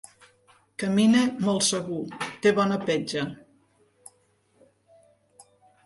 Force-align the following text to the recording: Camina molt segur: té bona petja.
Camina 0.83 1.21
molt 1.49 1.67
segur: 1.67 2.01
té 2.47 2.55
bona 2.63 2.81
petja. 2.89 3.29